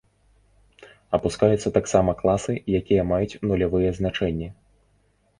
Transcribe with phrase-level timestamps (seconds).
[1.17, 4.49] Апускаюцца таксама класы, якія маюць нулявыя значэнні.